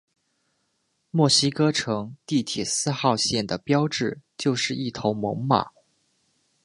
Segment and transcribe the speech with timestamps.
[1.11, 5.69] 墨西哥城地铁四号线的标志就是一头猛犸。